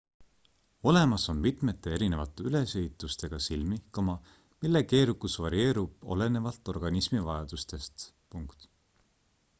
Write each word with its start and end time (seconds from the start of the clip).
olemas 0.91 1.25
on 1.33 1.41
mitmete 1.47 1.93
erinevate 1.97 2.45
ülesehitustega 2.51 3.39
silmi 3.47 3.77
mille 4.65 4.83
keerukus 4.95 5.39
varieerub 5.45 6.11
olenevalt 6.17 6.75
organismi 6.77 7.25
vajadustest 7.31 8.09